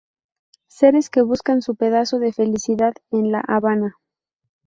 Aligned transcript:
Seres 0.65 1.11
que 1.11 1.21
buscan 1.21 1.61
su 1.61 1.75
pedazo 1.75 2.17
de 2.17 2.33
felicidad 2.33 2.95
en 3.11 3.31
La 3.31 3.39
Habana. 3.39 3.97